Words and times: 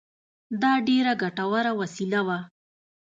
دا 0.61 0.71
ډېره 0.87 1.13
ګټوره 1.21 1.71
وسیله 1.81 2.21
وه 2.27 2.39